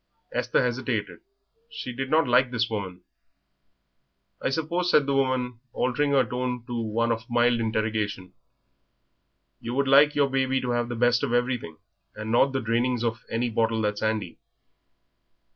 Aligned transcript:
Esther 0.31 0.63
hesitated; 0.63 1.19
she 1.69 1.93
did 1.93 2.09
not 2.09 2.27
like 2.27 2.49
this 2.49 2.67
woman. 2.71 3.01
"I 4.41 4.49
suppose," 4.49 4.89
said 4.89 5.05
the 5.05 5.13
woman, 5.13 5.59
altering 5.73 6.09
her 6.13 6.25
tone 6.25 6.63
to 6.65 6.73
one 6.75 7.11
of 7.11 7.29
mild 7.29 7.59
interrogation, 7.59 8.33
"you 9.59 9.75
would 9.75 9.87
like 9.87 10.15
your 10.15 10.27
baby 10.31 10.59
to 10.61 10.71
have 10.71 10.89
the 10.89 10.95
best 10.95 11.21
of 11.21 11.33
everything, 11.33 11.77
and 12.15 12.31
not 12.31 12.51
the 12.51 12.61
drainings 12.61 13.03
of 13.03 13.23
any 13.29 13.51
bottle 13.51 13.83
that's 13.83 14.01
handy?" 14.01 14.39